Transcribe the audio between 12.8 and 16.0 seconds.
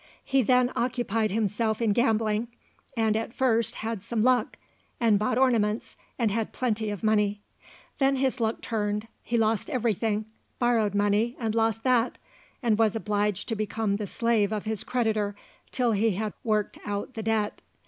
obliged to become the slave of his creditor till